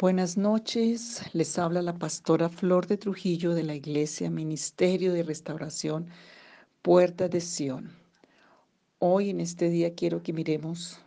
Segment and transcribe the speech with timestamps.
[0.00, 6.06] Buenas noches, les habla la pastora Flor de Trujillo de la Iglesia Ministerio de Restauración
[6.80, 7.90] Puerta de Sión.
[8.98, 11.02] Hoy en este día quiero que miremos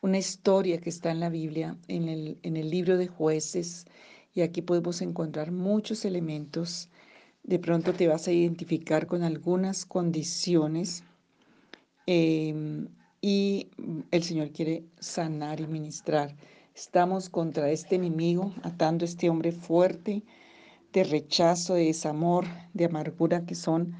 [0.00, 3.84] una historia que está en la Biblia, en el, en el libro de jueces,
[4.32, 6.88] y aquí podemos encontrar muchos elementos.
[7.42, 11.04] De pronto te vas a identificar con algunas condiciones
[12.06, 12.88] em,
[13.20, 13.68] y
[14.10, 16.34] el Señor quiere sanar y ministrar.
[16.76, 20.24] Estamos contra este enemigo, atando a este hombre fuerte
[20.92, 23.94] de rechazo, de desamor, de amargura que son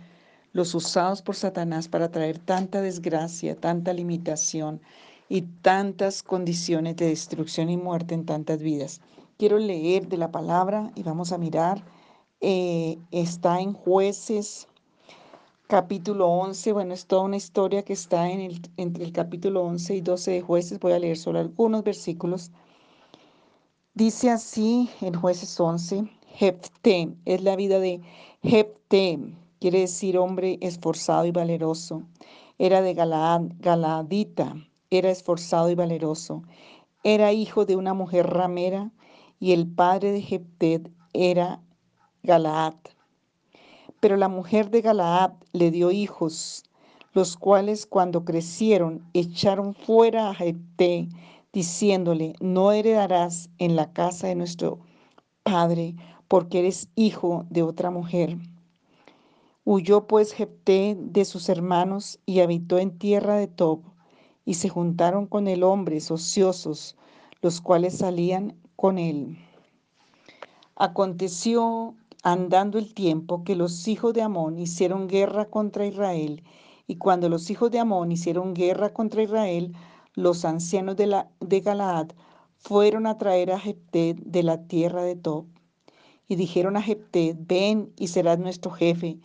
[0.53, 4.81] los usados por Satanás para traer tanta desgracia, tanta limitación
[5.29, 9.01] y tantas condiciones de destrucción y muerte en tantas vidas.
[9.39, 11.85] Quiero leer de la palabra y vamos a mirar.
[12.41, 14.67] Eh, está en jueces
[15.69, 16.73] capítulo 11.
[16.73, 20.31] Bueno, es toda una historia que está en el, entre el capítulo 11 y 12
[20.33, 20.81] de jueces.
[20.81, 22.51] Voy a leer solo algunos versículos.
[23.97, 28.01] Dice así en jueces 11, Jefté, es la vida de
[28.43, 29.21] Jefté,
[29.61, 32.03] quiere decir hombre esforzado y valeroso.
[32.59, 34.57] Era de Galaad, Galaadita,
[34.91, 36.43] era esforzado y valeroso.
[37.05, 38.91] Era hijo de una mujer ramera
[39.39, 41.63] y el padre de Jefté era
[42.25, 42.75] Galaad.
[44.01, 46.65] Pero la mujer de Galaad le dio hijos,
[47.13, 51.09] los cuales cuando crecieron echaron fuera a Jefté
[51.55, 54.81] diciéndole, no heredarás en la casa de nuestro
[55.45, 55.95] padre,
[56.27, 58.37] porque eres hijo de otra mujer.
[59.65, 63.83] Huyó pues Jepté de sus hermanos y habitó en tierra de Tob,
[64.45, 66.97] y se juntaron con el hombres ociosos,
[67.41, 69.39] los cuales salían con él.
[70.75, 76.43] Aconteció andando el tiempo que los hijos de Amón hicieron guerra contra Israel,
[76.89, 79.73] y cuando los hijos de Amón hicieron guerra contra Israel,
[80.15, 82.09] los ancianos de, la, de Galaad
[82.57, 85.47] fueron a traer a Jepté de la tierra de Tob.
[86.29, 89.19] Y dijeron a Jepté, ven y serás nuestro jefe,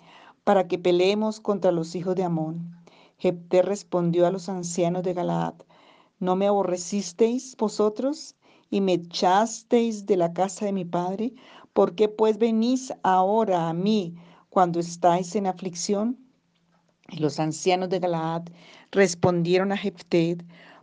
[0.43, 2.75] para que peleemos contra los hijos de Amón.
[3.17, 5.53] Jepté respondió a los ancianos de Galaad,
[6.19, 8.35] ¿no me aborrecisteis vosotros
[8.69, 11.33] y me echasteis de la casa de mi padre?
[11.73, 14.15] ¿Por qué pues venís ahora a mí
[14.49, 16.17] cuando estáis en aflicción?
[17.09, 18.43] Y los ancianos de Galaad
[18.91, 20.37] respondieron a Jepté,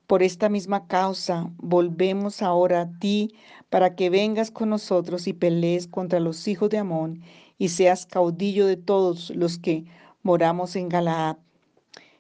[0.07, 3.35] por esta misma causa, volvemos ahora a ti
[3.71, 7.23] para que vengas con nosotros y pelees contra los hijos de Amón
[7.59, 9.85] y seas caudillo de todos los que
[10.23, 11.39] moramos en Galaad.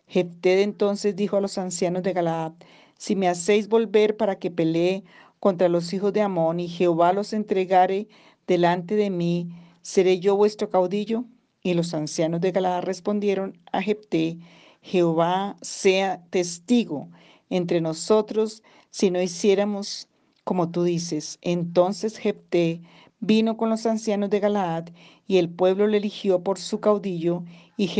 [0.08, 2.52] Jefté entonces dijo a los ancianos de Galaad,
[2.98, 5.04] si me hacéis volver para que pelee
[5.38, 8.08] contra los hijos de Amón y Jehová los entregare
[8.46, 9.48] delante de mí,
[9.82, 11.24] ¿seré yo vuestro caudillo?
[11.62, 14.38] Y los ancianos de Galaad respondieron a Jefté,
[14.82, 17.08] Jehová sea testigo
[17.50, 20.08] entre nosotros si no hiciéramos
[20.44, 21.38] como tú dices.
[21.42, 22.80] Entonces Jepté
[23.20, 24.88] vino con los ancianos de Galaad
[25.26, 27.42] y el pueblo le eligió por su caudillo
[27.76, 27.90] y,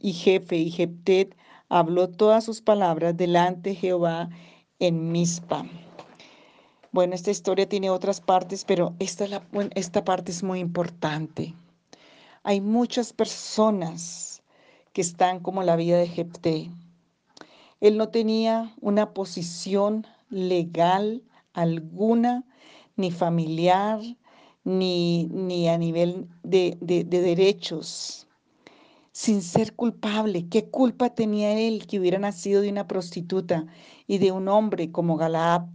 [0.00, 1.30] y jefe y Jepté
[1.68, 4.28] habló todas sus palabras delante de Jehová
[4.78, 5.64] en Mizpa.
[6.92, 9.42] Bueno, esta historia tiene otras partes, pero esta, la,
[9.74, 11.54] esta parte es muy importante.
[12.44, 14.42] Hay muchas personas
[14.92, 16.70] que están como la vida de Jepté
[17.84, 21.22] él no tenía una posición legal
[21.52, 22.46] alguna,
[22.96, 24.00] ni familiar,
[24.64, 28.26] ni, ni a nivel de, de, derechos,
[29.12, 30.48] sin ser culpable.
[30.48, 33.66] ¿Qué culpa tenía él que hubiera nacido de una prostituta
[34.06, 35.66] y de un hombre como Galaad,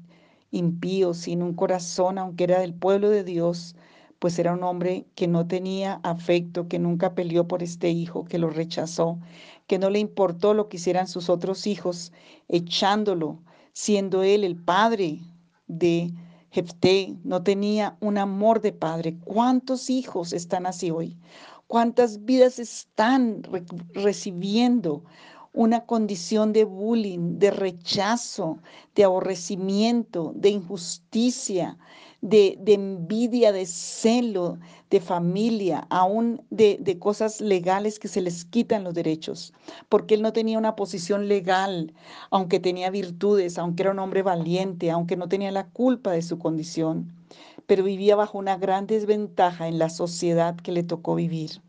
[0.49, 3.75] impío, sin un corazón, aunque era del pueblo de Dios?
[4.19, 8.37] Pues era un hombre que no tenía afecto, que nunca peleó por este hijo, que
[8.37, 9.17] lo rechazó,
[9.65, 12.11] que no le importó lo que hicieran sus otros hijos,
[12.49, 13.39] echándolo,
[13.71, 15.19] siendo él el padre
[15.67, 16.11] de
[16.51, 19.17] Jefté, no tenía un amor de padre.
[19.23, 21.17] ¿Cuántos hijos están así hoy?
[21.67, 23.43] ¿Cuántas vidas están
[23.93, 25.03] recibiendo
[25.53, 28.59] una condición de bullying, de rechazo,
[28.95, 31.77] de aborrecimiento, de injusticia,
[32.21, 38.83] de, envidia, de celo, de familia, aún de, de cosas legales que se les quitan
[38.83, 39.53] los derechos,
[39.87, 41.93] porque él no tenía una posición legal,
[42.31, 46.39] aunque tenía virtudes, aunque era un hombre valiente, aunque no tenía la culpa de su
[46.39, 47.13] condición,
[47.65, 51.61] pero vivía bajo una gran desventaja en la sociedad que le tocó vivir.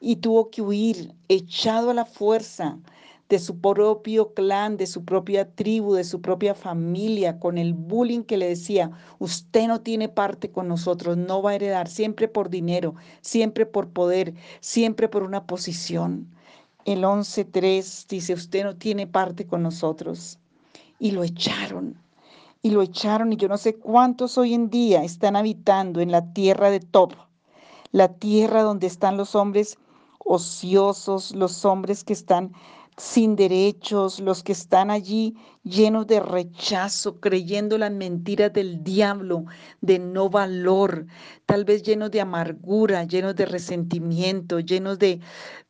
[0.00, 2.78] Y tuvo que huir, echado a la fuerza
[3.30, 8.24] de su propio clan, de su propia tribu, de su propia familia, con el bullying
[8.24, 8.90] que le decía,
[9.20, 13.88] usted no tiene parte con nosotros, no va a heredar, siempre por dinero, siempre por
[13.90, 16.28] poder, siempre por una posición.
[16.84, 20.38] El 11.3 dice, usted no tiene parte con nosotros.
[20.98, 21.96] Y lo echaron.
[22.62, 26.32] y lo echaron y yo no sé cuántos hoy en día están habitando en la
[26.34, 27.14] tierra de Top,
[27.92, 29.78] la tierra donde están los hombres
[30.18, 32.52] ociosos, los hombres que están
[33.00, 39.46] sin derechos, los que están allí llenos de rechazo, creyendo las mentiras del diablo,
[39.80, 41.06] de no valor,
[41.46, 45.20] tal vez llenos de amargura, llenos de resentimiento, llenos de,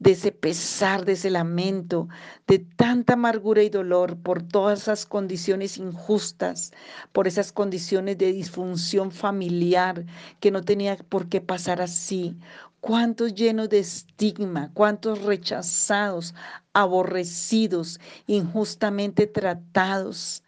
[0.00, 2.08] de ese pesar, de ese lamento,
[2.48, 6.72] de tanta amargura y dolor por todas esas condiciones injustas,
[7.12, 10.04] por esas condiciones de disfunción familiar
[10.40, 12.36] que no tenía por qué pasar así
[12.80, 16.34] cuántos llenos de estigma, cuántos rechazados,
[16.72, 20.42] aborrecidos, injustamente tratados.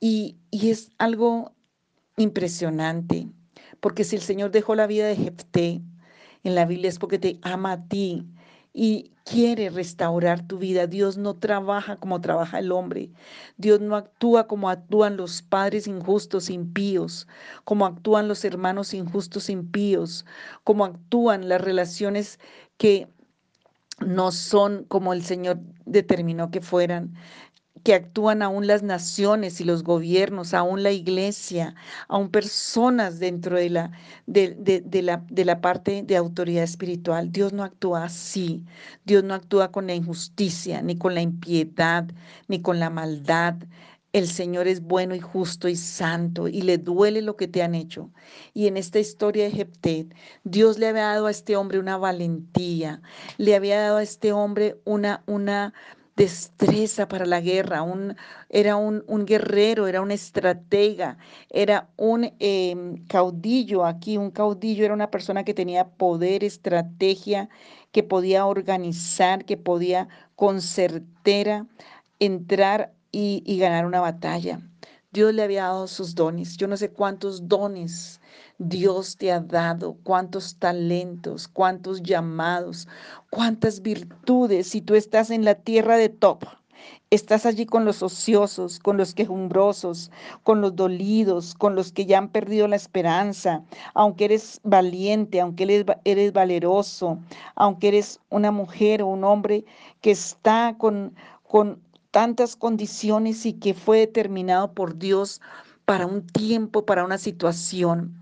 [0.00, 1.52] Y, es algo
[2.16, 3.28] impresionante,
[3.80, 5.80] porque si el Señor dejó la vida de Jefté
[6.42, 8.26] en la Biblia es porque te ama a ti,
[8.72, 10.86] y quiere restaurar tu vida.
[10.86, 13.10] Dios no trabaja como trabaja el hombre.
[13.56, 17.26] Dios no actúa como actúan los padres injustos, impíos,
[17.64, 20.24] como actúan los hermanos injustos, impíos,
[20.64, 22.38] como actúan las relaciones
[22.76, 23.08] que
[24.00, 27.14] no son como el Señor determinó que fueran
[27.82, 31.74] que actúan aún las naciones y los gobiernos, aún la iglesia,
[32.08, 33.90] aún personas dentro de la,
[34.26, 34.56] de,
[35.02, 37.32] la, de la parte de autoridad espiritual.
[37.32, 38.64] Dios no actúa así.
[39.04, 42.08] Dios no actúa con la injusticia, ni con la impiedad,
[42.48, 43.56] ni con la maldad.
[44.12, 47.76] El Señor es bueno y justo y santo y le duele lo que te han
[47.76, 48.10] hecho.
[48.54, 53.02] Y en esta historia de Jeptet, Dios le había dado a este hombre una valentía,
[53.38, 55.74] le había dado a este hombre una, una,
[56.20, 58.14] destreza para la guerra, un,
[58.50, 61.16] era un, guerrero, era un estratega,
[61.48, 67.48] era un em, caudillo aquí, un caudillo era una persona que tenía poder, estrategia,
[67.90, 71.66] que podía organizar, que podía con certera
[72.18, 74.60] entrar y, y ganar una batalla.
[75.12, 76.56] Dios le había dado sus dones.
[76.56, 78.20] Yo no sé cuántos dones
[78.58, 82.86] Dios te ha dado, cuántos talentos, cuántos llamados,
[83.28, 84.68] cuántas virtudes.
[84.68, 86.44] Si tú estás en la tierra de top,
[87.10, 90.12] estás allí con los ociosos, con los quejumbrosos,
[90.44, 93.64] con los dolidos, con los que ya han perdido la esperanza,
[93.94, 97.18] aunque eres valiente, aunque eres, eres valeroso,
[97.56, 99.64] aunque eres una mujer o un hombre
[100.02, 101.80] que está con, con
[102.10, 105.40] tantas condiciones y que fue determinado por Dios
[105.84, 108.18] para un tiempo, para una situación.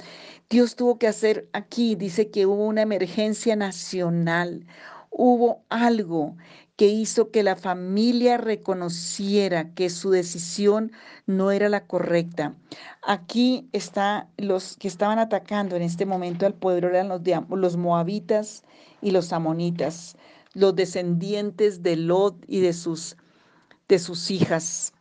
[0.50, 4.66] Dios tuvo que hacer aquí, dice que hubo una emergencia nacional,
[5.10, 6.36] hubo algo
[6.76, 10.92] que hizo que la familia reconociera que su decisión
[11.26, 12.54] no era la correcta.
[13.02, 17.20] Aquí está los que estaban atacando en este momento al pueblo eran los,
[17.50, 18.62] los moabitas
[19.02, 20.16] y los amonitas,
[20.54, 23.16] los descendientes de Lot y de sus
[23.88, 24.92] de sus hijas.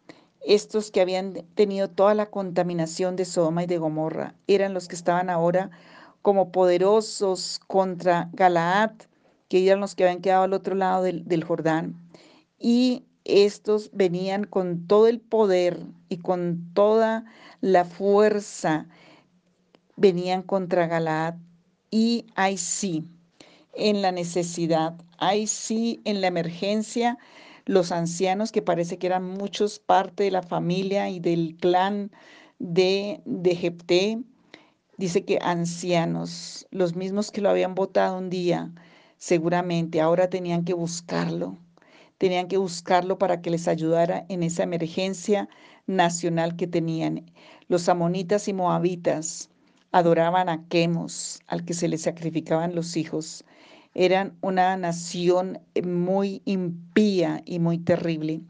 [0.42, 4.95] Estos que habían tenido toda la contaminación de Sodoma y de Gomorra eran los que
[4.95, 5.72] estaban ahora
[6.22, 8.92] como poderosos contra Galaad,
[9.50, 11.95] que eran los que habían quedado al otro lado del, del Jordán.
[12.60, 15.80] Y estos venían con todo el poder
[16.10, 17.25] y con toda
[17.60, 18.88] la fuerza,
[19.98, 21.36] venían contra Galaad.
[21.92, 23.06] Y ahí sí,
[23.74, 27.18] en la necesidad, ahí sí, en la emergencia,
[27.67, 32.12] los ancianos, que parece que eran muchos parte de la familia y del clan
[32.59, 34.24] de, de Jepté,
[34.97, 38.71] dice que ancianos, los mismos que lo habían votado un día,
[39.17, 41.57] seguramente ahora tenían que buscarlo,
[42.17, 45.50] tenían que buscarlo para que les ayudara en esa emergencia
[45.88, 47.29] nacional que tenían.
[47.67, 49.50] Los amonitas y moabitas
[49.91, 53.43] adoraban a Quemos, al que se les sacrificaban los hijos
[53.98, 58.42] eran una nación eh, muy impía y muy terrible.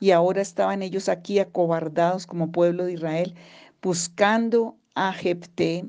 [0.00, 3.34] Y ahora estaban ellos aquí acobardados como pueblo de Israel,
[3.82, 5.84] buscando a Jepté.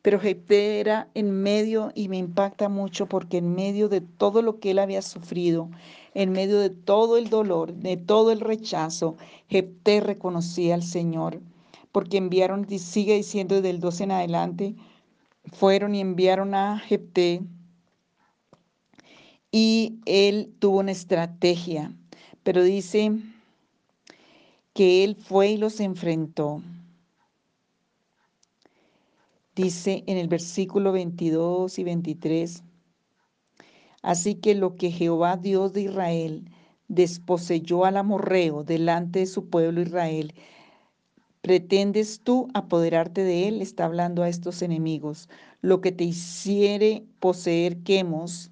[0.00, 4.58] Pero Jepté era en medio, y me impacta mucho porque en medio de todo lo
[4.58, 5.68] que él había sufrido,
[6.14, 9.16] en medio de todo el dolor, de todo el rechazo,
[9.50, 11.40] Jepté reconocía al Señor.
[11.92, 14.74] Porque enviaron, sigue diciendo desde el 12 en adelante,
[15.52, 17.42] fueron y enviaron a Jepté
[19.56, 21.96] y él tuvo una estrategia,
[22.42, 23.12] pero dice
[24.72, 26.60] que él fue y los enfrentó.
[29.54, 32.64] Dice en el versículo 22 y 23,
[34.02, 36.50] así que lo que Jehová Dios de Israel
[36.88, 40.34] desposeyó al amorreo delante de su pueblo Israel,
[41.42, 43.62] ¿pretendes tú apoderarte de él?
[43.62, 45.28] Está hablando a estos enemigos.
[45.60, 48.50] Lo que te hiciere poseer Quemos,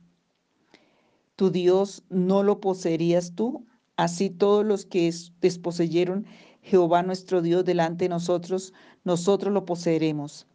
[1.42, 3.66] tu Dios no lo poseerías tú.
[3.96, 6.25] Así todos los que desposeyeron
[6.62, 8.72] Jehová nuestro Dios delante de nosotros,
[9.02, 10.46] nosotros lo poseeremos.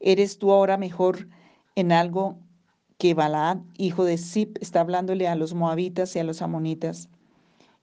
[0.00, 1.28] ¿Eres tú ahora mejor
[1.76, 2.40] en algo
[2.98, 7.08] que Balaad, hijo de Zip, está hablándole a los moabitas y a los amonitas?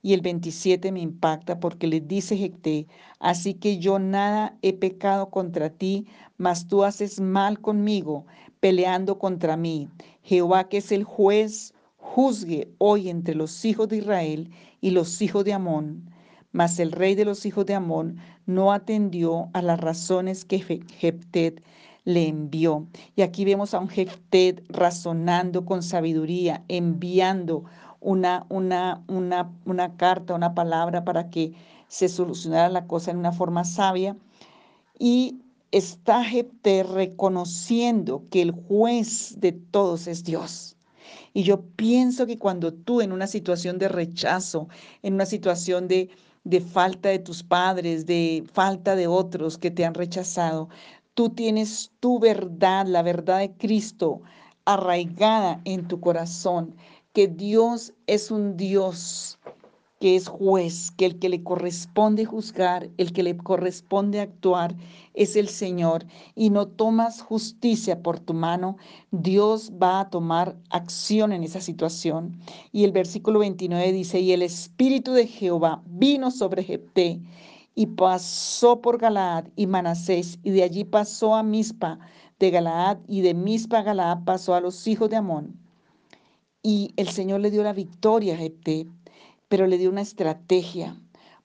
[0.02, 2.86] Y el 27 me impacta porque le dice Jecté,
[3.20, 8.26] así que yo nada he pecado contra ti, mas tú haces mal conmigo,
[8.60, 9.88] peleando contra mí.
[10.22, 15.44] Jehová que es el juez, juzgue hoy entre los hijos de Israel y los hijos
[15.44, 16.10] de Amón.
[16.52, 21.62] Mas el rey de los hijos de Amón no atendió a las razones que Jeptet
[22.04, 22.86] le envió.
[23.14, 27.64] Y aquí vemos a un Jeptet razonando con sabiduría, enviando
[28.00, 31.52] una, una, una, una carta, una palabra para que
[31.86, 34.16] se solucionara la cosa en una forma sabia.
[34.98, 40.76] Y está Jepté reconociendo que el juez de todos es Dios.
[41.32, 44.68] Y yo pienso que cuando tú en una situación de rechazo,
[45.02, 46.10] en una situación de,
[46.44, 50.68] de falta de tus padres, de falta de otros que te han rechazado,
[51.14, 54.22] tú tienes tu verdad, la verdad de Cristo
[54.64, 56.74] arraigada en tu corazón
[57.12, 59.38] que Dios es un Dios
[60.00, 64.74] que es juez, que el que le corresponde juzgar, el que le corresponde actuar
[65.12, 68.78] es el Señor, y no tomas justicia por tu mano,
[69.10, 72.40] Dios va a tomar acción en esa situación.
[72.72, 77.20] Y el versículo 29 dice, y el Espíritu de Jehová vino sobre Jepté
[77.74, 81.98] y pasó por Galaad y Manasés, y de allí pasó a Mispa
[82.38, 85.60] de Galaad, y de Mispa a Galaad pasó a los hijos de Amón.
[86.62, 88.86] Y el Señor le dio la victoria a Jepté,
[89.50, 90.96] pero le dio una estrategia,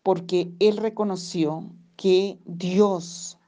[0.04, 3.40] porque él reconoció que Dios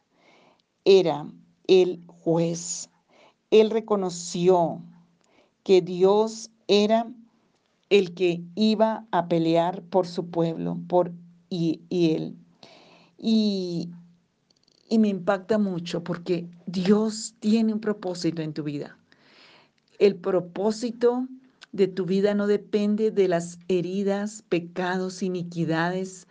[0.84, 1.28] era
[1.68, 2.90] el juez.
[3.52, 4.82] Él reconoció
[5.64, 7.06] que Dios era
[7.92, 11.12] el que iba a pelear por su pueblo, por
[11.52, 12.36] y, él.
[13.16, 13.92] Y,
[14.90, 18.98] y me impacta mucho porque Dios tiene un propósito en tu vida.
[20.00, 21.28] El propósito
[21.72, 26.28] de tu vida no depende de las heridas, pecados, iniquidades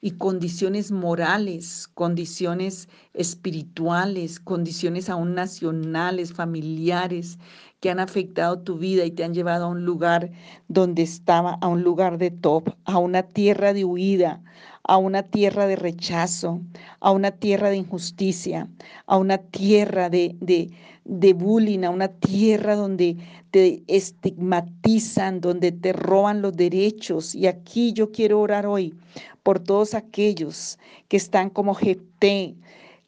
[0.00, 7.38] y condiciones morales, condiciones espirituales, condiciones aún nacionales, familiares,
[7.80, 10.30] que han afectado tu vida y te han llevado a un lugar
[10.68, 14.42] donde estaba, a un lugar de top, a una tierra de huida,
[14.82, 16.60] a una tierra de rechazo,
[17.00, 18.68] a una tierra de injusticia,
[19.06, 20.70] a una tierra de, de,
[21.04, 23.16] de bullying, a una tierra donde
[23.50, 27.34] te estigmatizan, donde te roban los derechos.
[27.34, 28.94] Y aquí yo quiero orar hoy
[29.42, 32.56] por todos aquellos que están como GT,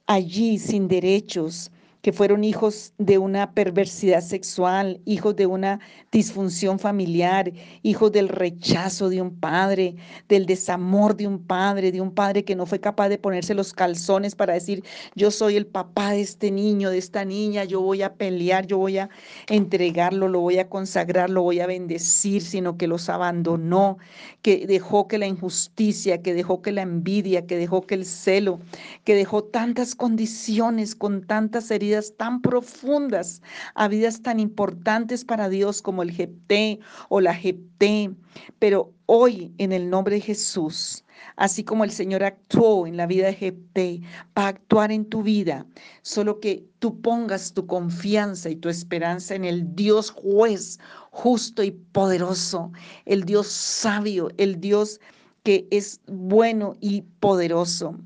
[0.06, 1.70] allí sin derechos,
[2.02, 5.80] que fueron hijos de una perversidad sexual, hijos de una
[6.10, 7.52] disfunción familiar,
[7.82, 9.96] hijos del rechazo de un padre,
[10.28, 13.74] del desamor de un padre, de un padre que no fue capaz de ponerse los
[13.74, 14.82] calzones para decir,
[15.14, 18.78] yo soy el papá de este niño, de esta niña, yo voy a pelear, yo
[18.78, 19.10] voy a
[19.48, 23.98] entregarlo, lo voy a consagrar, lo voy a bendecir, sino que los abandonó,
[24.40, 28.60] que dejó que la injusticia, que dejó que la envidia, que dejó que el celo,
[29.04, 33.42] que dejó tantas condiciones con tantas heridas tan profundas,
[33.74, 38.14] a vidas tan importantes para Dios como el Jepté o la Jepté.
[38.58, 41.04] Pero hoy, en el nombre de Jesús,
[41.36, 44.00] así como el Señor actuó en la vida de Jepté,
[44.38, 45.66] va a actuar en tu vida.
[46.02, 50.78] Solo que tú pongas tu confianza y tu esperanza en el Dios juez,
[51.10, 52.72] justo y poderoso,
[53.04, 55.00] el Dios sabio, el Dios
[55.42, 57.96] que es bueno y poderoso.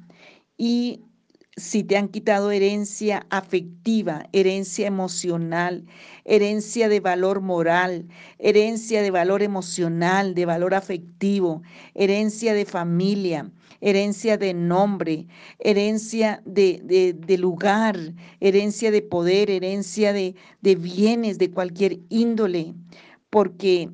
[0.57, 1.04] Y
[1.57, 5.85] si te han quitado herencia afectiva, herencia emocional,
[6.25, 8.07] herencia de valor moral,
[8.39, 11.63] herencia de valor emocional, de valor afectivo,
[11.95, 15.29] herencia de familia, herencia de nombre,
[15.61, 17.97] herencia de, lugar,
[18.41, 22.75] herencia de poder, herencia de, de bienes de cualquier índole,
[23.31, 23.91] porque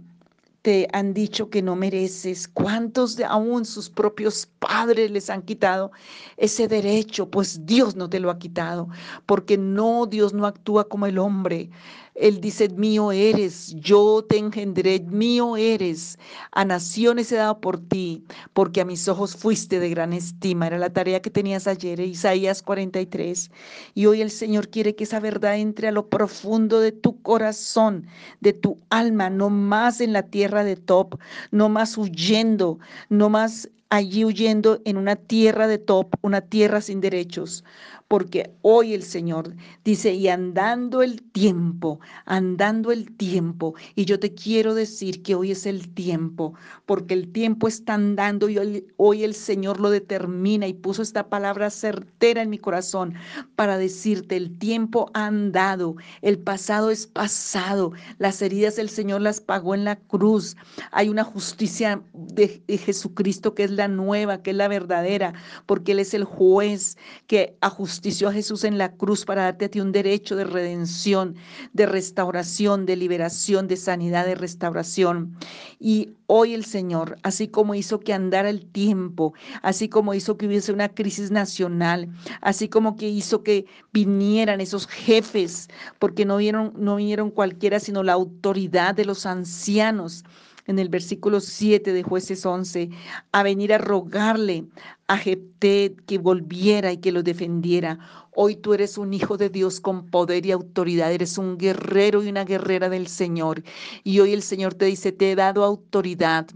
[0.62, 5.90] te han dicho que no mereces, cuántos de aún sus propios padres les han quitado
[6.36, 8.88] ese derecho, pues Dios no te lo ha quitado,
[9.26, 11.70] porque no, Dios no actúa como el hombre.
[12.20, 16.18] Él dice, mío eres, yo te engendré, mío eres.
[16.52, 18.22] A naciones he dado por ti,
[18.52, 20.66] porque a mis ojos fuiste de gran estima.
[20.66, 23.50] Era la tarea que tenías ayer, Isaías 43.
[23.94, 28.06] Y hoy el Señor quiere que esa verdad entre a lo profundo de tu corazón,
[28.40, 31.18] de tu alma, no más en la tierra de top,
[31.50, 37.00] no más huyendo, no más allí huyendo en una tierra de top, una tierra sin
[37.00, 37.64] derechos,
[38.10, 44.34] porque hoy el Señor dice, y andando el tiempo, andando el tiempo, y yo te
[44.34, 46.54] quiero decir que hoy es el tiempo,
[46.86, 48.58] porque el tiempo está andando y
[48.96, 53.14] hoy, el Señor lo determina y puso esta palabra certera en mi corazón
[53.54, 59.40] para decirte, el tiempo ha andado, el pasado es pasado, las heridas el Señor las
[59.40, 60.56] pagó en la cruz,
[60.90, 65.32] hay una justicia de, de Jesucristo que es la nueva, que es la verdadera,
[65.66, 66.96] porque Él es el juez
[67.28, 70.44] que ajustó justició a Jesús en la cruz para darte a ti un derecho de
[70.44, 71.36] redención,
[71.74, 75.36] de restauración, de liberación, de sanidad, de restauración.
[75.78, 80.46] Y hoy el Señor, así como hizo que andara el tiempo, así como hizo que
[80.46, 82.08] hubiese una crisis nacional,
[82.40, 88.02] así como que hizo que vinieran esos jefes, porque no vieron, no vinieron cualquiera, sino
[88.02, 90.24] la autoridad de los ancianos
[90.70, 92.90] en el versículo 7 de jueces 11,
[93.32, 94.64] a venir a rogarle
[95.08, 97.98] a Jepté que volviera y que lo defendiera.
[98.32, 102.28] Hoy tú eres un hijo de Dios con poder y autoridad, eres un guerrero y
[102.28, 103.62] una guerrera del Señor.
[104.04, 106.46] Y hoy el Señor te dice, te he dado autoridad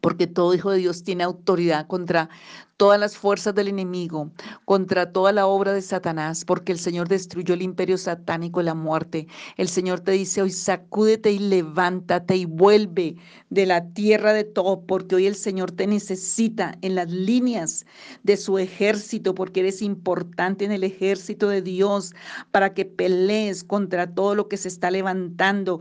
[0.00, 2.28] porque todo hijo de Dios tiene autoridad contra
[2.76, 4.30] todas las fuerzas del enemigo,
[4.64, 8.74] contra toda la obra de Satanás, porque el Señor destruyó el imperio satánico y la
[8.74, 9.26] muerte.
[9.56, 13.16] El Señor te dice hoy, sacúdete y levántate y vuelve
[13.50, 17.86] de la tierra de todo, porque hoy el Señor te necesita en las líneas
[18.22, 22.14] de su ejército, porque eres importante en el ejército de Dios,
[22.50, 25.80] para que pelees contra todo lo que se está levantando,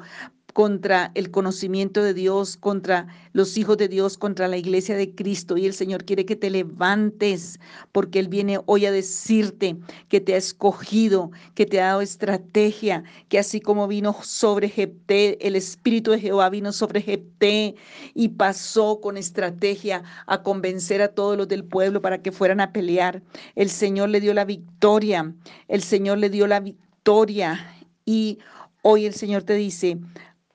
[0.54, 5.58] contra el conocimiento de Dios, contra los hijos de Dios, contra la iglesia de Cristo.
[5.58, 7.60] Y el Señor quiere que te levantes,
[7.92, 9.76] porque Él viene hoy a decirte
[10.08, 15.46] que te ha escogido, que te ha dado estrategia, que así como vino sobre Jepté,
[15.46, 17.76] el Espíritu de Jehová vino sobre Jepté
[18.14, 22.72] y pasó con estrategia a convencer a todos los del pueblo para que fueran a
[22.72, 23.24] pelear.
[23.56, 25.34] El Señor le dio la victoria,
[25.68, 27.60] el Señor le dio la victoria.
[28.06, 28.40] Y
[28.82, 29.98] hoy el Señor te dice,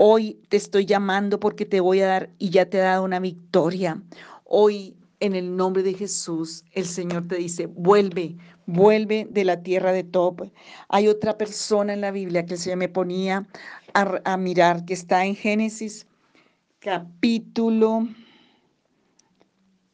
[0.00, 3.18] Hoy te estoy llamando porque te voy a dar y ya te he dado una
[3.18, 4.00] victoria.
[4.44, 9.90] Hoy en el nombre de Jesús, el Señor te dice, vuelve, vuelve de la tierra
[9.90, 10.52] de Top.
[10.88, 13.48] Hay otra persona en la Biblia que se me ponía
[13.92, 16.06] a, a mirar, que está en Génesis
[16.78, 18.06] capítulo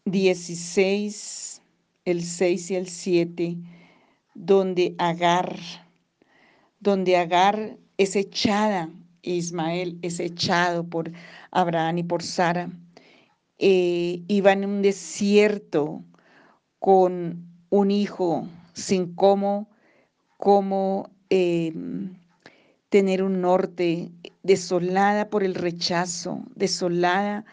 [0.05, 1.63] 16,
[2.05, 3.57] el 6 y el 7,
[4.35, 5.59] donde Agar,
[6.79, 8.91] donde Agar es echada
[9.25, 11.11] Ismael es echado por
[11.51, 12.71] Abraham y por Sara.
[13.59, 16.05] Eh, iba en un desierto
[16.79, 19.69] con un hijo sin cómo,
[20.37, 22.15] cómo em,
[22.89, 24.11] tener un norte,
[24.43, 27.45] desolada por el rechazo, desolada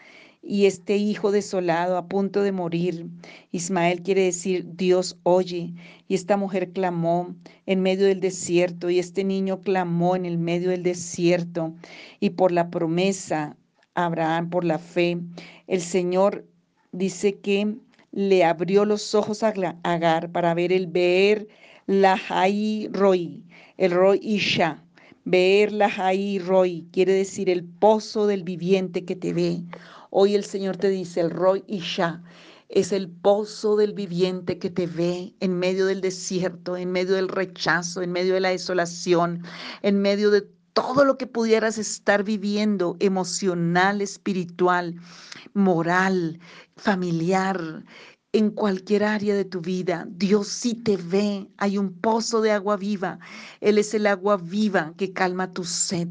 [0.42, 3.06] y este hijo desolado a punto de morir.
[3.52, 5.72] Ismael quiere decir Dios oye.
[6.08, 7.34] Y esta mujer clamó
[7.66, 11.74] en medio del desierto y este niño clamó en el medio del desierto.
[12.18, 13.56] Y por la promesa,
[13.94, 15.18] Abraham, por la fe,
[15.68, 16.44] el Señor
[16.90, 17.76] dice que
[18.10, 21.48] le abrió los ojos a Agar para ver el ver
[21.86, 23.42] la Jai Roy,
[23.76, 24.84] el Roy Isha.
[25.24, 29.62] Ver la Jai Roy quiere decir el pozo del viviente que te ve.
[30.14, 32.22] Hoy el Señor te dice, el Roy Isha
[32.68, 37.28] es el pozo del viviente que te ve en medio del desierto, en medio del
[37.28, 39.42] rechazo, en medio de la desolación,
[39.80, 44.96] en medio de todo lo que pudieras estar viviendo, emocional, espiritual,
[45.54, 46.38] moral,
[46.76, 47.82] familiar,
[48.32, 50.06] en cualquier área de tu vida.
[50.08, 51.48] Dios sí te ve.
[51.58, 53.18] Hay un pozo de agua viva.
[53.60, 56.08] Él es el agua viva que calma tu sed.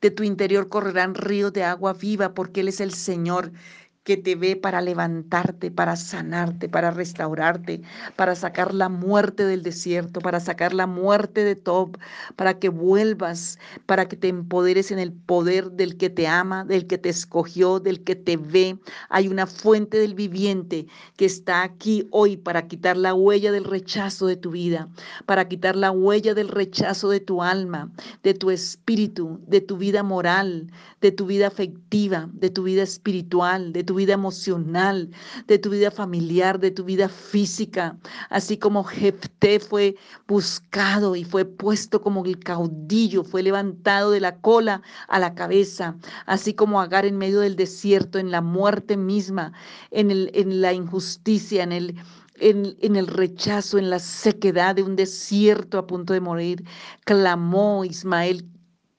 [0.00, 3.52] De tu interior correrán ríos de agua viva porque Él es el Señor
[4.02, 7.82] que te ve para levantarte, para sanarte, para restaurarte,
[8.16, 11.98] para sacar la muerte del desierto, para sacar la muerte de Top,
[12.36, 16.86] para que vuelvas, para que te empoderes en el poder del que te ama, del
[16.86, 18.78] que te escogió, del que te ve.
[19.10, 20.86] Hay una fuente del viviente
[21.16, 24.88] que está aquí hoy para quitar la huella del rechazo de tu vida,
[25.26, 30.02] para quitar la huella del rechazo de tu alma, de tu espíritu, de tu vida
[30.02, 35.10] moral, de tu vida afectiva, de tu vida espiritual, de tu vida emocional,
[35.46, 37.98] de tu vida familiar, de tu vida física,
[38.28, 44.40] así como Jepté fue buscado y fue puesto como el caudillo, fue levantado de la
[44.40, 49.52] cola a la cabeza, así como Agar en medio del desierto, en la muerte misma,
[49.90, 51.96] en, el, en la injusticia, en el
[52.40, 56.64] en, el rechazo, en la sequedad de un desierto a punto de morir,
[57.04, 58.48] clamó Ismael,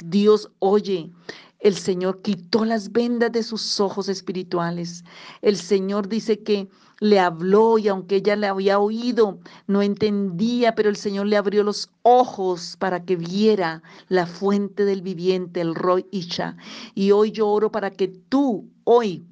[0.03, 1.11] Dios oye,
[1.61, 5.03] el Señor quitó las vendas de sus ojos espirituales.
[5.41, 6.67] El Señor dice que
[6.99, 11.63] le habló y aunque ella le había oído, no entendía, pero el Señor le abrió
[11.63, 16.57] los ojos para que viera la fuente del viviente, el Roy Isha.
[16.93, 19.23] Y hoy yo oro para que tú hoy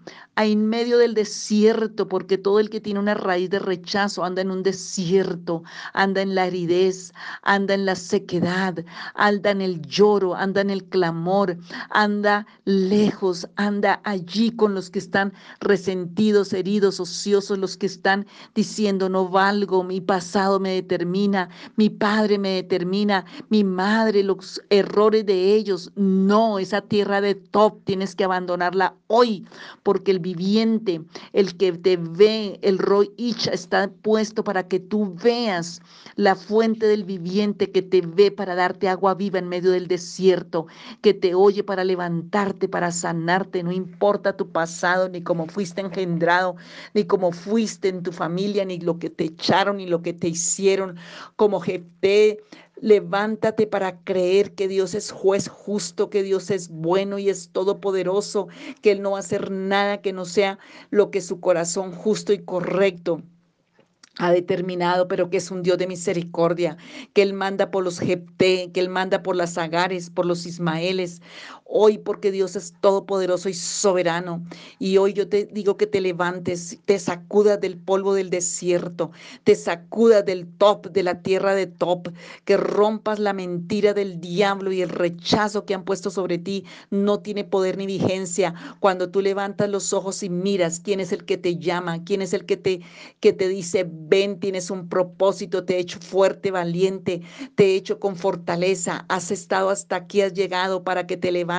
[0.46, 4.52] en medio del desierto, porque todo el que tiene una raíz de rechazo anda en
[4.52, 10.62] un desierto, anda en la aridez, anda en la sequedad, anda en el lloro, anda
[10.62, 11.58] en el clamor,
[11.90, 19.10] anda lejos, anda allí con los que están resentidos, heridos, ociosos, los que están diciendo
[19.10, 25.54] no valgo, mi pasado me determina, mi padre me determina, mi madre, los errores de
[25.56, 25.92] ellos.
[25.96, 29.46] No, esa tierra de top tienes que abandonarla hoy,
[29.84, 31.02] porque el viviente,
[31.34, 35.82] el que te ve, el Roy Isha está puesto para que tú veas
[36.16, 40.68] la fuente del viviente que te ve para darte agua viva en medio del desierto,
[41.02, 46.56] que te oye para levantarte, para sanarte, no importa tu pasado, ni cómo fuiste engendrado,
[46.94, 50.28] ni cómo fuiste en tu familia, ni lo que te echaron, ni lo que te
[50.28, 50.98] hicieron,
[51.36, 52.40] como jefe
[52.82, 58.48] Levántate para creer que Dios es juez justo, que Dios es bueno y es todopoderoso,
[58.82, 62.34] que Él no va a hacer nada que no sea lo que su corazón justo
[62.34, 63.22] y correcto
[64.20, 66.78] ha determinado, pero que es un Dios de misericordia,
[67.14, 71.22] que Él manda por los Jepté, que Él manda por las Agares, por los Ismaeles,
[71.70, 74.44] hoy porque Dios es todopoderoso y soberano.
[74.80, 79.12] Y hoy yo te digo que te levantes, te sacudas del polvo del desierto,
[79.44, 82.10] te sacudas del top, de la tierra de top,
[82.44, 87.20] que rompas la mentira del diablo y el rechazo que han puesto sobre ti no
[87.20, 88.56] tiene poder ni vigencia.
[88.80, 92.34] Cuando tú levantas los ojos y miras quién es el que te llama, quién es
[92.34, 92.82] el que te,
[93.20, 97.22] que te dice, ven, tienes un propósito, te he hecho fuerte, valiente,
[97.56, 101.59] te he hecho con fortaleza, has estado hasta aquí, has llegado para que te levantes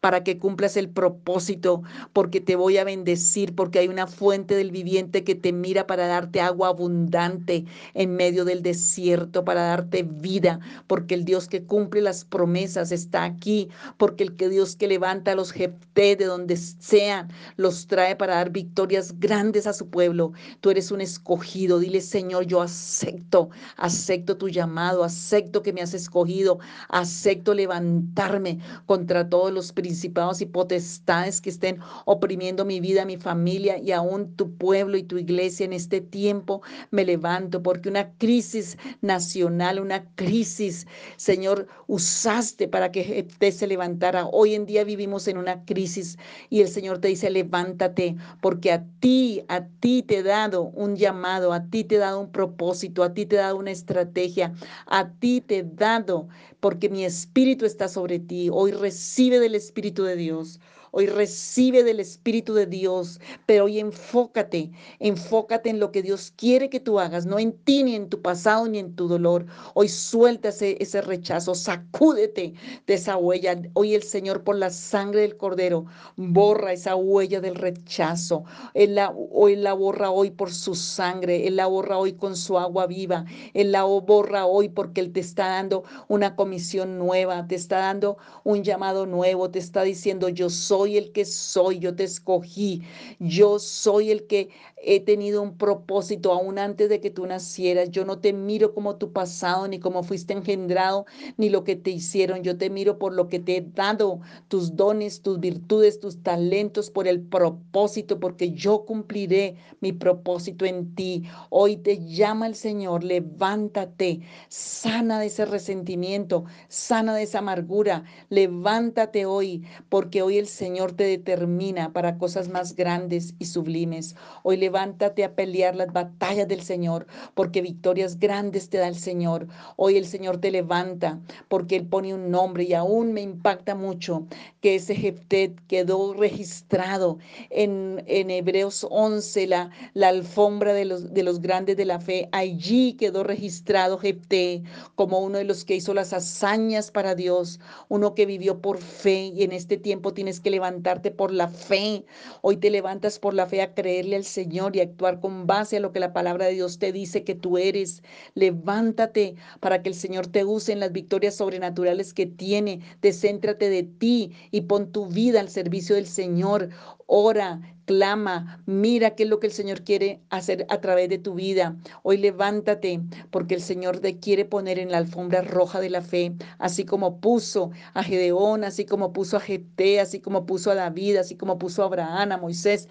[0.00, 1.82] para que cumplas el propósito,
[2.12, 6.06] porque te voy a bendecir, porque hay una fuente del viviente que te mira para
[6.06, 12.02] darte agua abundante en medio del desierto, para darte vida, porque el Dios que cumple
[12.02, 16.56] las promesas está aquí, porque el que Dios que levanta a los jefté de donde
[16.56, 20.32] sean, los trae para dar victorias grandes a su pueblo.
[20.60, 25.94] Tú eres un escogido, dile Señor, yo acepto, acepto tu llamado, acepto que me has
[25.94, 26.58] escogido,
[26.88, 33.78] acepto levantarme contra todos los principados y potestades que estén oprimiendo mi vida, mi familia
[33.78, 36.62] y aún tu pueblo y tu iglesia en este tiempo.
[36.90, 44.26] Me levanto porque una crisis nacional, una crisis, Señor, usaste para que te se levantara.
[44.26, 46.18] Hoy en día vivimos en una crisis
[46.50, 50.96] y el Señor te dice, levántate porque a ti, a ti te he dado un
[50.96, 54.52] llamado, a ti te he dado un propósito, a ti te he dado una estrategia,
[54.86, 56.28] a ti te he dado
[56.64, 58.48] porque mi espíritu está sobre ti.
[58.50, 60.60] Hoy recibe del Espíritu de Dios.
[60.96, 66.70] Hoy recibe del Espíritu de Dios, pero hoy enfócate, enfócate en lo que Dios quiere
[66.70, 69.44] que tú hagas, no en ti, ni en tu pasado, ni en tu dolor.
[69.74, 72.54] Hoy suelta ese, rechazo, sacúdete
[72.86, 73.60] de esa huella.
[73.72, 78.44] Hoy el Señor, por la sangre del Cordero, borra esa huella del rechazo.
[78.72, 78.96] Él
[79.32, 83.24] hoy la borra hoy por su sangre, Él la borra hoy con su agua viva,
[83.52, 88.16] Él la borra hoy porque Él te está dando una comisión nueva, te está dando
[88.44, 92.82] un llamado nuevo, te está diciendo yo soy soy el que soy, yo te escogí,
[93.18, 94.50] yo soy el que
[94.86, 97.90] he tenido un propósito aún antes de que tú nacieras.
[97.90, 101.06] Yo no te miro como tu pasado, ni como fuiste engendrado,
[101.38, 102.42] ni lo que te hicieron.
[102.42, 106.90] Yo te miro por lo que te he dado, tus dones, tus virtudes, tus talentos,
[106.90, 111.24] por el propósito, porque yo cumpliré mi propósito en ti.
[111.48, 119.24] Hoy te llama el Señor, levántate, sana de ese resentimiento, sana de esa amargura, levántate
[119.24, 124.16] hoy, porque hoy el Señor te determina para cosas más grandes y sublimes.
[124.42, 129.46] Hoy levántate a pelear las batallas del Señor, porque victorias grandes te da el Señor.
[129.76, 134.26] Hoy el Señor te levanta, porque Él pone un nombre y aún me impacta mucho
[134.60, 137.18] que ese Jeftet quedó registrado
[137.50, 142.28] en, en Hebreos 11, la, la alfombra de los, de los grandes de la fe.
[142.32, 144.64] Allí quedó registrado Jefté
[144.96, 149.26] como uno de los que hizo las hazañas para Dios, uno que vivió por fe
[149.26, 152.04] y en este tiempo tienes que levantarte por la fe.
[152.42, 155.80] Hoy te levantas por la fe a creerle al Señor y actuar con base a
[155.80, 158.02] lo que la palabra de Dios te dice que tú eres.
[158.34, 162.80] Levántate para que el Señor te use en las victorias sobrenaturales que tiene.
[163.02, 166.70] Descéntrate de ti y pon tu vida al servicio del Señor.
[167.06, 171.34] Ora, clama, mira qué es lo que el Señor quiere hacer a través de tu
[171.34, 171.76] vida.
[172.02, 176.34] Hoy levántate porque el Señor te quiere poner en la alfombra roja de la fe,
[176.58, 181.16] así como puso a Gedeón, así como puso a Gete, así como puso a David,
[181.16, 182.88] así como puso a Abraham, a Moisés,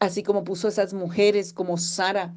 [0.00, 2.34] así como puso a esas mujeres como Sara.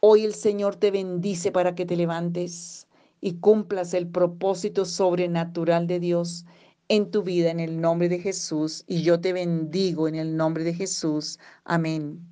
[0.00, 2.86] Hoy el Señor te bendice para que te levantes
[3.22, 6.44] y cumplas el propósito sobrenatural de Dios
[6.90, 10.64] en tu vida en el nombre de Jesús y yo te bendigo en el nombre
[10.64, 11.38] de Jesús.
[11.64, 12.29] Amén.